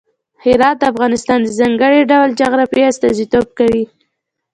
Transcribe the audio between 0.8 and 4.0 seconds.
افغانستان د ځانګړي ډول جغرافیه استازیتوب کوي.